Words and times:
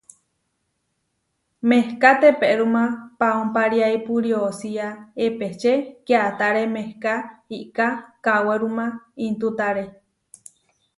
Mehká 1.69 2.11
teperúma 2.23 2.85
paúmpariaipu 3.19 4.13
riosía 4.27 4.87
epečé 5.27 5.73
kiatáre 6.07 6.63
mehká 6.75 7.15
iká 7.61 7.87
kaweruma 8.25 8.87
intútare. 9.27 9.85